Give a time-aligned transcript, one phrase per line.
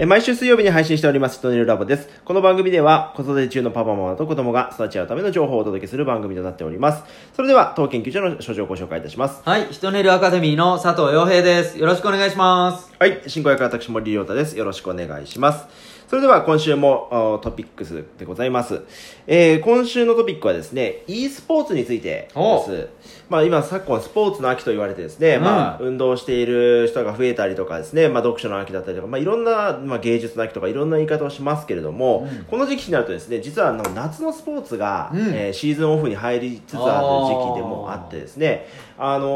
[0.00, 2.08] えー毎週水曜日に配信しております、トネルラボです。
[2.24, 7.02] この番組では、子育て中のパパママと子供が育ち合うための情報をお届けする番組となっております。
[7.34, 9.42] それでは、当研究所の所長をご紹介いたします。
[9.44, 11.80] はい、ひとねるアカデミーの佐藤洋平です。
[11.80, 12.92] よろしくお願いします。
[12.96, 14.56] はい、進行役は私森亮太です。
[14.56, 15.66] よろしくお願いします。
[16.08, 18.80] それでは今週もおトピックスでございます。
[19.26, 22.88] えー今週のトピックはですね、e スポーツについておです。
[23.28, 25.44] まあ今昨今スポーツの秋と言われてですね、うん。
[25.44, 32.44] まあ運動している人が増えたりとかですね、まあ読書の秋だったりとか、まあいろんな、まあ芸術の秋とかいろんな言い方をしますけれども、うん。
[32.44, 35.20] この時期になるとですね、実はあの夏のスポーツが、うん。
[35.34, 38.66] えーシーズンオフに入りつつある時期でもあってですね、
[38.96, 39.28] あの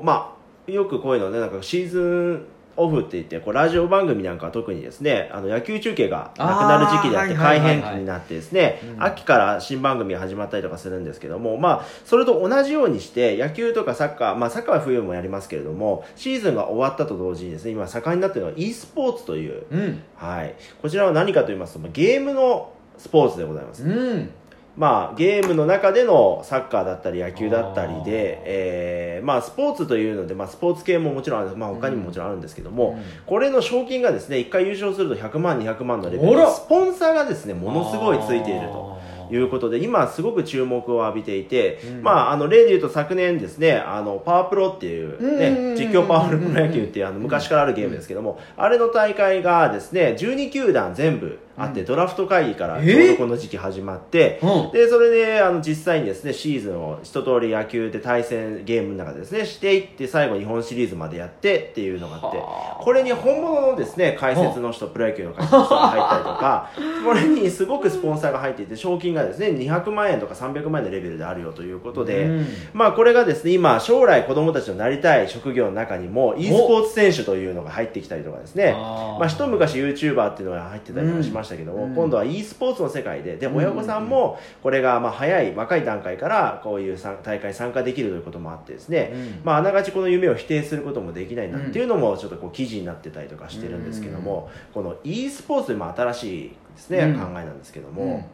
[0.00, 0.36] ーま
[0.68, 20.02] あよくこういうのね、なんかシーズンオフって言って、こうラジオ番組なんかは特にですね、あの野球中継がなくなる時期であって、改はいはいはい変期になってですね、うん秋から新番組が始まったりとかするんですけども、まあ、それと同じようにして、野球とかサッカー、まあサッカーは冬もやりますけれども、シーズンが終わったと同時にですね、今盛んになっているのは e スポーツという、うん。
[20.16, 20.54] はい。
[20.80, 23.82] こちらは何かと言いますと、まあゲームのスポーツでございます。
[23.84, 24.30] うん。
[24.76, 33.04] まあ、ゲームの中でのサッカーだったり野球だったりで、えーまあ、スポーツというので、まあ、スポーツ系ももちろんある、まあ、他にももちろんあるんですけども、うん。
[33.24, 36.36] これの賞金がですね、1回優勝すると100万、200万のレベル。
[36.36, 38.98] で、スポンサーがですね、ものすごいついていると。
[39.30, 42.02] いうことで、今すごく注目を浴びていて、うん。
[42.02, 51.86] まあ、あの、例で言うと昨年ですね、あの、パワープロっていうね、うん実況パワープロ野球っていうあの、昔からあるゲームですけども、あれの大会がですね、12球団全部あって、うん。
[51.86, 54.72] ドラフト会議からえちょうどこの時期始まって、うん。
[54.72, 62.82] で、それで、あの、実際にですね、シーズンを一通り野球で対戦ゲームの中でですね、していって、最後日本シリーズまでやってっていうのがあって、はあ。
[62.82, 66.70] これに本物のですね、解説の人、プロ野球の解説の人が入ったりとか、
[67.04, 72.46] これにすごくスポンサーが入っていて、賞金がですね、200万円とか300万円のレベルであるよということで、うん。
[72.72, 79.18] まあこれがですね、今、将来子供たちのなりたい職業の中にも、e スポーツ選手というのが入ってきたりとかですね、あー。
[79.18, 81.94] まあ、一昔 YouTuber っていうのが入ってたりとかしましたけども、うん。
[81.94, 83.36] 今度は e スポーツの世界で。
[83.36, 83.56] でうん。
[83.56, 89.40] 親御さんもこれがまあ早い若い段階からこういう大会に参加できるということもあってですね、うん。
[89.44, 97.14] まあ、あながちこの夢を否定することもできないなっていうのもちょっとこう記事になってたりとかしてるんですけども、この e スポーツというまあ新しいですね、うん。
[97.14, 97.94] 考えなんですけどうん。
[97.94, 98.28] も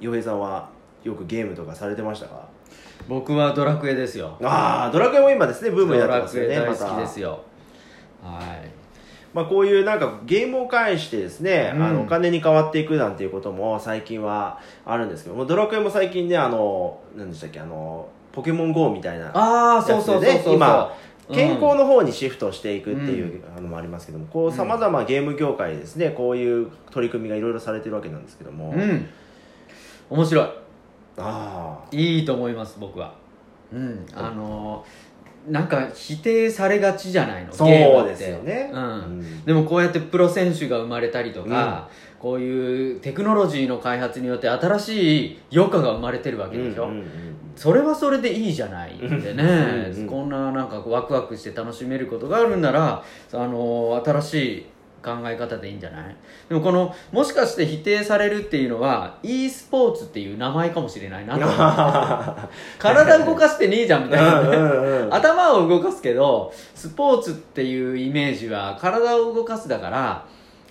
[0.00, 0.68] 洋平さんは
[1.04, 2.48] よくゲームとかされてましたか？
[3.08, 4.36] 僕はドラクエですよ。
[4.42, 7.40] ああドラクエも今ですねブームになってますよねドラクエ大好きですよ。
[8.22, 8.70] はい。
[9.34, 20.54] まあ、こういうなんかゲームを介してですね、うんあのお金に変わっていくなんていうことも最近はあるんですけどもドラクエも最近ねあの何でしたっけあのポケモン GO みたいなああ、そうそうそうそうそう。
[20.54, 20.86] 今
[21.28, 29.08] うん健康の方にシフトしていくっていうのもありますけどもこうさまざまゲーム業界でですねこういう取り組みがいろいろされてるわけなんですけども、うん。
[30.10, 30.46] 面白い。
[31.18, 33.14] ああいいと思います僕は。
[33.72, 34.06] うん。
[34.14, 34.84] あの
[35.48, 38.70] なんか否定されがちじゃないのそうですよね。
[38.72, 38.82] うん。
[38.82, 38.86] う
[39.22, 39.44] ん。
[39.44, 47.06] でもこうやってプロ選手が生まれたりとか、こういうテクノロジーの開発によって新しい余暇が生まれてるわけでしょ、うんうんうん
[47.56, 49.42] それはそれでいいじゃないってね、
[49.90, 53.02] うんうんこんななんかワクワクして楽しめることがあるんなら
[53.32, 54.66] あの新しい
[55.06, 56.16] 考え方でいいんじゃない？
[56.48, 61.46] でもこのもしかして否定されるっていうのは e スポーツっていう名前かもしれないなと
[62.78, 65.08] 体動かしてねえじゃんみたいなね。
[65.10, 70.24] 頭を動かすけどスポーツっていうイメージは体を動かすだから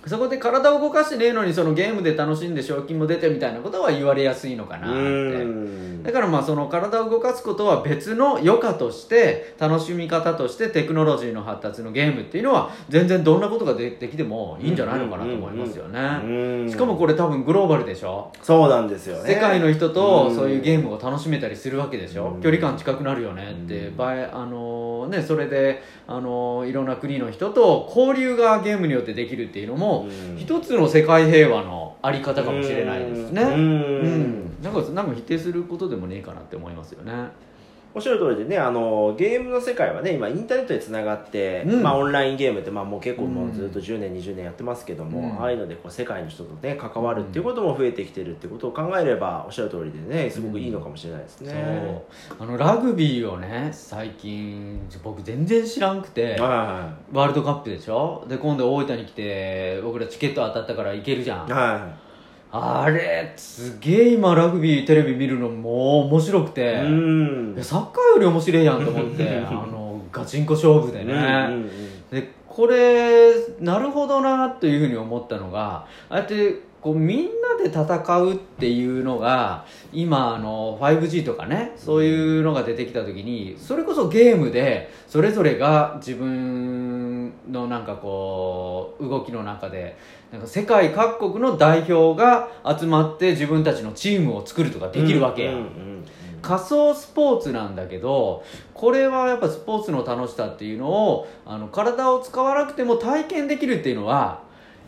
[0.06, 4.98] そこで体を動かしてねえのにそのゲームで楽しんで賞金も出てみたいなことは言われやすいのかなっうて
[5.44, 6.02] ん。
[6.02, 16.70] だからまあその体を動かすことは別の余暇として楽しみ方としてテクノロジーの発達のゲームっていうのは全然どんなことがでできてもいいんじゃないのかなと思いますようねん。
[16.70, 18.30] しかもこれ多分グローバルでしょ？
[18.42, 19.34] そうなんですよね。
[19.34, 22.40] 世界の人とうんそういうゲームを楽しめたりするわけでしょ、うん。
[22.40, 30.36] 距離感近くなるよねって、うん場合あのね、それで、あのいろんな国の人と交流がゲームによってできるっていうのも、うん。
[30.36, 33.42] 一つの世界平和のあり方かもしれないですね。
[33.42, 33.50] うん。
[33.50, 34.62] うん。
[34.62, 37.12] なんかなんか否定することでもねえかなって思いますよね
[37.96, 41.82] おっしゃる通りでねあのゲームの世界はね今インターネットでつながって、うん。
[41.82, 45.40] まあ、オンラインゲームって、まあ、もう結構もうずっと10年20年やってますけども、うん。
[45.40, 52.46] ああいうのでこう世界の人とね関わるっていうことも増えてきてるってことを考えればおっしゃる通りでねすごくいいのかもしれないですね、そう。
[52.46, 58.26] あのラグビーをね最近僕全然知らんくてはワールドカップでしょ？
[58.28, 61.48] で今度大分に来て僕らチケット当たったから行けるじゃん。
[61.48, 62.05] いは
[62.52, 66.74] あれすげえ今ラグビーテレビ見るのもう面白くて、
[67.62, 71.22] サッカーより面白いやんと思って あのガチンコ勝負でね、うんうん
[71.54, 71.70] うん
[72.10, 89.96] でこれなるほどなというふうに思ったのがああやってこうみんなで戦うっていうのが今あの 5G とかねそういうのが出てきた時にそれこそゲームでそれぞれが自分のなんかこう動きの中で
[90.32, 92.48] なんか世界各国の代表が
[92.78, 96.04] 集まって自分たちのチームを作るとかできるわけや、うんうんうん。
[96.42, 98.44] 仮想スポーツなんだけど
[98.74, 104.45] これはやっぱスポーツの楽しさっていうのをあの体を使わなくても体験できるっていうのは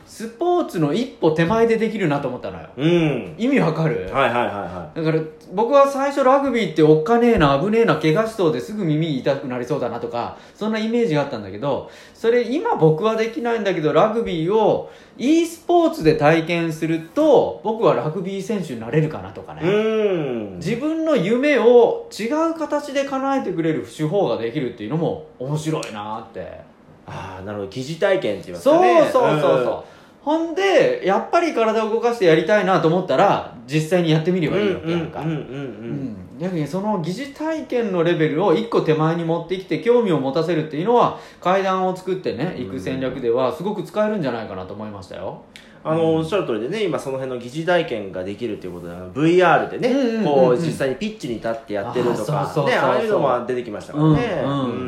[0.09, 2.69] スポーツの一歩手前でできるなと思ったのよ。
[2.79, 3.35] うん。
[3.37, 5.23] 意味わかる、はいはいはいはだから
[5.53, 20.57] 僕は最初ラグビーっておっかねえな危ねえな怪我しそうですぐ耳痛くなりそうだなとかそんなイメージがあったんだけどそれ今僕はできないんだけどラグビーを e スポーツで体験すると僕はラグビー選手になれるかなとかね、いうん。
[20.57, 26.61] 自分の夢を違う形で叶えてくれる手法ができるっていうのも面白いなって。
[27.07, 27.71] ああなるほど。
[27.71, 29.41] 疑似体験って言いますそうかねそうそう。
[29.41, 45.43] そう、ほんでやっぱり体を動かしてやりたいなと思ったら実際にやってみればいいわけやんか、うんうんうんうんうん逆にその疑似体験のレベルを一個手前に持ってきて興味を持たせるっていうのは階段を作ってね行く戦略ではすごく使えるんじゃないかなと思いましたよ。
[45.85, 54.43] あのおっしゃる通りでね今その辺の疑似体験ができるということで VR でね、こう実際にピッチに立ってやってるとかねああいうのも出てきましたからね。
[54.45, 54.71] うんうん。
[54.71, 54.88] うん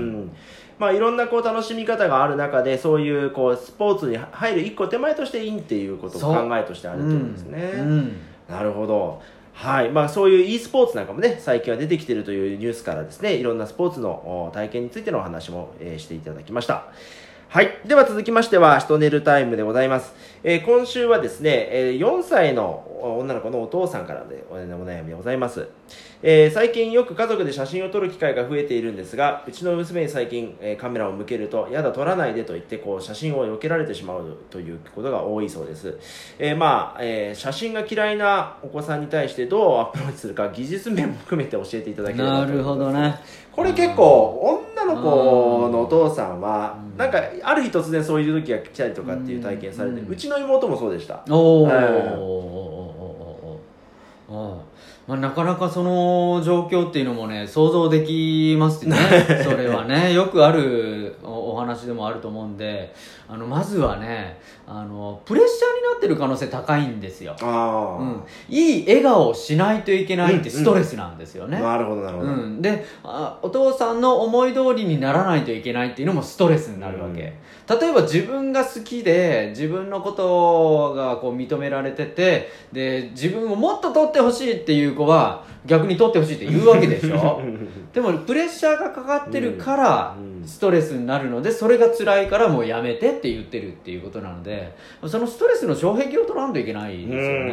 [0.81, 8.17] まあいろんなこう楽しみ方がある中でそういうこうスポーツに入る一個手前としていいっていうことを考えとしてあるってことですね、うんうん
[8.51, 9.23] なるほど。
[9.53, 9.91] はい。
[9.91, 14.11] まあそういう e スポーツなんかもね、最近は出てきているというニュースからですね、いろんなスポーツの
[14.49, 16.87] お体験についてのお話も、えーしていただきました。
[17.51, 17.81] はい。
[17.85, 20.15] では続きましては、シトネルタイムでございます。
[20.45, 25.67] えー今週はですね、えー4歳の女の子のお父さんからでお悩みでございます。
[26.23, 35.99] えー最近よく家族で写真を撮る機会が増えているんですが、うちの娘に最近、えーカメラを向けると、やだ撮らないでと言って、こう写真を避けられてしまうということが多いそうです。
[36.39, 43.17] えーまあ、えー写真が嫌いなお子さんに対してどうアプローチするか、技術面も含めて教えていただければとなるほどね
[43.51, 46.99] これ結構女の子のお父さんはうん。
[46.99, 50.13] なんかある日突然そういう時が来たりとかっていう体験されてうん。
[50.13, 51.25] うちの妹もそうでした。
[51.29, 52.19] おー。
[54.31, 54.61] お
[55.11, 58.97] まあ、なかなかその状況っていうのもね想像できますね。
[59.43, 60.13] それはね。
[60.13, 61.17] よくある
[61.71, 62.95] 話でもあると思うんで
[63.29, 87.41] あのまずはねあのプレッシャーになってる可能性高いんですよ、うん、いい笑顔をしないといけないってストレスなんですよね、なるほどなるほど、うん、であお父さんの思い通りにならないといけないっていうのもストレスになるわけ、例えば自分が好きで自分のことがこう認められててで自分をもっと取ってほしいっていう子は逆に取ってほしいって言うわけでしょ。
[87.93, 90.31] でもプレッシャーがかかってるからうん。
[90.47, 94.75] ストレスになるのでそれが辛いからもうやめてって言ってるっていうことなので
[95.07, 97.53] そのストレスの障壁を取らんといけないですよね。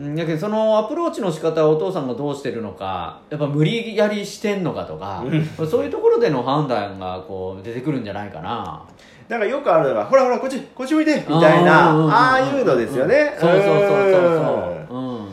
[0.00, 0.14] うん。
[0.16, 5.22] だけどそのアプローチの仕方をお父さんがどうしてるのかやっぱ無理やりしてんのかとか
[5.70, 8.82] そういうところでの判断がこう出てくるんじゃないかな。
[9.28, 11.90] なんかよくあるのがほらほらこっちこっち向いてみたいな。
[11.90, 13.36] ああいうのですよね。
[13.38, 14.38] そうそうそうそうう
[14.78, 14.96] んそう。
[14.96, 15.28] うん。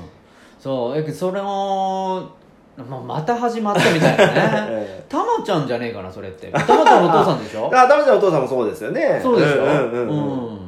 [0.59, 2.42] そうやけどそれも
[2.77, 4.33] まあまた始まったみたいなね。
[4.71, 6.47] えたまちゃんじゃねえかなそれって。
[6.47, 7.69] たまちゃんのお父さんでしょ？
[7.71, 9.19] え あダメちゃんお父さんもそうですよね。
[9.21, 10.09] そうでしょうんうんうん。
[10.09, 10.47] うん。
[10.47, 10.59] うん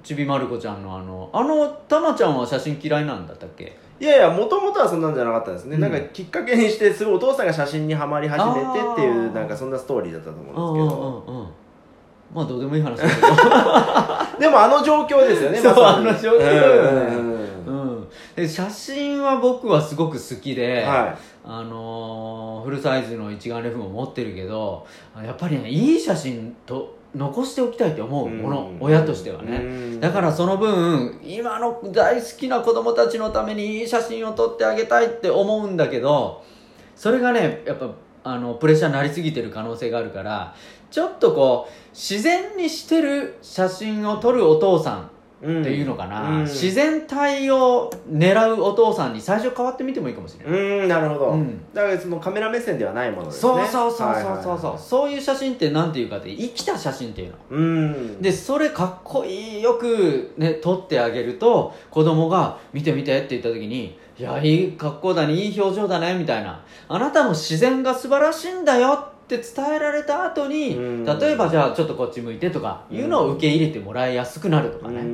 [0.00, 3.76] ちびまる子ちゃんのあのあのたまちゃんは写真嫌いなんだったっけ？
[4.00, 5.82] いやいやもともとはそんなんじゃなかったですね、うん。
[5.82, 11.24] なんかきっかけにしてすごいお父さんが写真にはまり始めてっていうなんかそんなストーリーだったとうん思うんですけど。
[11.26, 11.48] うんうんうん
[12.34, 13.26] まあどうでもいい話だけど。
[14.38, 16.08] でもあの状況ですよねそうまさに。
[16.08, 17.14] あの状況だよね。
[17.14, 17.57] うんうん、
[18.38, 29.60] で写真は僕はすごく好きで、はあのーフルサイズの一眼レフも持ってるけどやっぱりねいい写真と残しておきたいって思うもの、うん親としてはね、う
[29.96, 30.00] ん。
[30.00, 36.44] だからその分今の大好きな子供たちのためにいい写真を撮ってあげたいって思うんだけど
[36.94, 37.90] それがねやっぱ
[38.22, 40.54] あのプレッシャーになりすぎてる可能性があるから
[40.90, 46.42] ちょっとこう自然にしてる写真を撮るお父さんっていうのかな、うん。
[46.42, 51.60] 自然体を狙うお父さんに最初変わってみてもいいかもしれない、うんなるほど、うん。
[51.72, 53.40] だからそのカメラ目線ではないものですね。
[53.40, 54.78] そうそうそうはいそうそう。
[54.78, 57.34] そう、はいういう写真ってなんていうかって生きた写真っていうの。
[57.50, 71.04] うんでそれかっこいいよくね撮ってあげると子供が「見て見て」って言った時に「いやいい格好だねいい表情だね」みたいな「あなたの自然が素晴らしいんだよ」って伝えられた後にうん。
[71.04, 75.06] 例えばじゃあちょっとこっち向いてとかいうのを受け入れてもらいやすくなるとかね、うん。
[75.06, 75.08] うん。
[75.08, 75.10] う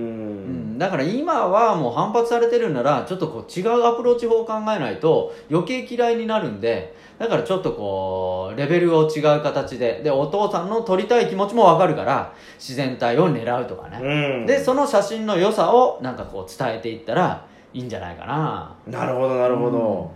[0.76, 14.46] ん、だから今はもう反発されてるならちょっとこう違うアプローチ法を考えないと余計嫌いになるんでだからちょっとこうレベルを違う形ででお父さんの撮りたい気持ちもわかるから自然体を狙うとかね、うん。
[14.46, 18.76] でその写真の良さをなんかこう伝えていったらいいんじゃないかな。
[18.86, 20.14] なるほどなるほど、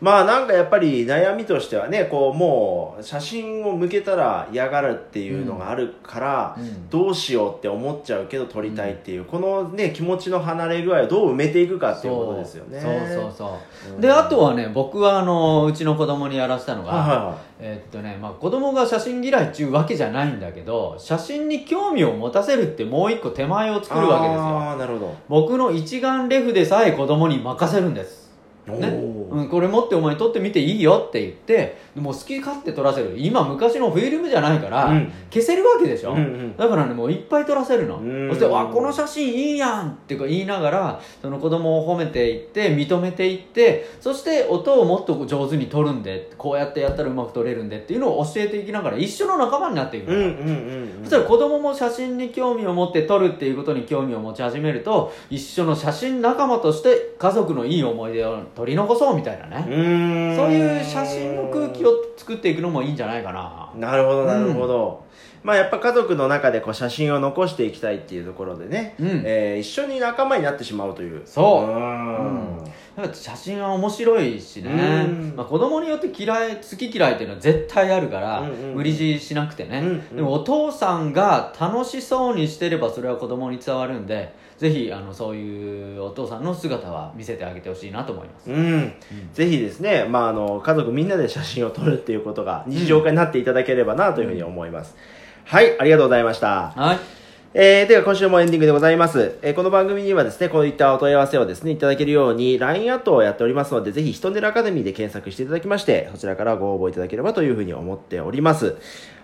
[0.00, 6.88] まあなんかやっぱり悩みとしてはねこうもう写真を向けたら嫌がるっていうのがあるから、うん。
[6.88, 12.80] どうしようって思っちゃうけど撮りたいっていう、このね気持ちの離れ具合をどう埋めていくかっていうことですよね。
[12.80, 13.58] そうそうそ
[13.90, 13.98] う、う。
[13.98, 17.36] んであとはね僕はあのうちの子供にやらせたのが、はいはいはい。
[17.60, 24.42] えっとねまあ、子供が写真嫌いっていうわけじゃないんだけど写真に興味を持たせるってもう一個手前を作るわけですよ。
[24.42, 25.16] ああなるほど。
[25.28, 28.28] 僕の一眼レフでさえ子供に任せるんです。
[28.66, 33.14] ねうん、これ持ってお前撮ってみていいよって言ってもう好き勝手撮らせる。
[33.16, 35.12] 今昔のフィルムじゃないから、うん。
[35.30, 36.56] 消せるわけでしょ、うんうん。
[36.56, 37.98] だからねもういっぱい撮らせるの。
[37.98, 38.28] うん。
[38.30, 51.04] そして「わこの写真いいやん!」ってこう言いながらその子供を褒めていって認めていってそして音をもっと上手に撮るんでこうやってやったらうまく撮れるんでっていうのを教えていきながら一緒の仲間になっていくの、うんうんうんうん。
[51.04, 63.72] そしたら子供も写真に興味を持って撮るっていうことに興味を持ち始めると一緒の写真仲間として家族のいい思い出を取り残そうみたいなね、そういう写真の空気を作っていくのもいいんじゃないかな。
[63.74, 65.04] なるほどなるほど、
[65.42, 69.22] まあやっぱ家族の中でこう写真を残していきたいっていうところでね、うん。
[69.24, 71.22] えー一緒に仲間になってしまうという。
[71.24, 71.70] そう。
[71.70, 72.72] ーうん
[73.12, 75.06] 写真は面白いしね。
[75.08, 80.16] うん、まあ、子供によって嫌い好き嫌いっていうのは絶対あるから、うんうん無理強いしなくてね、うんうん。
[80.16, 88.92] でもお父さんが楽しそうにしてればそれは子供に伝わるんでぜひあのそういうお父さんの姿は見せてあげてほしいなと思います、うん、
[89.32, 94.96] ぜひですね、まあ、あの家族みんなで写真を撮るっていうことが日常化になっていただければなというふうに思います、
[95.44, 96.72] はいありがとうございました。
[96.76, 97.17] はい
[97.54, 108.76] えー、では今週もエンディングでございます、えーこの番組にはですねこういったお問い合わせをですねいただけるように LINE アットをやっておりますのでぜひヒトネルアカデミーで検索していただきましてそちらからご応募いただければというふうに思っております。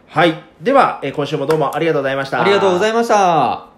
[0.07, 0.43] はい。
[0.63, 2.41] では、えー今週もどうもありがとうございました。
[2.41, 3.74] ありがとうございました。